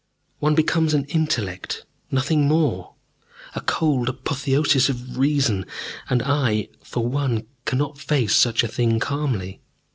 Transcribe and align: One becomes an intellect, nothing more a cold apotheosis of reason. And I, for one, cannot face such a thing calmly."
One 0.39 0.55
becomes 0.55 0.95
an 0.95 1.05
intellect, 1.09 1.85
nothing 2.09 2.47
more 2.47 2.95
a 3.53 3.61
cold 3.61 4.09
apotheosis 4.09 4.89
of 4.89 5.19
reason. 5.19 5.63
And 6.09 6.23
I, 6.23 6.69
for 6.83 7.05
one, 7.07 7.45
cannot 7.65 7.99
face 7.99 8.35
such 8.35 8.63
a 8.63 8.67
thing 8.67 8.97
calmly." 8.99 9.61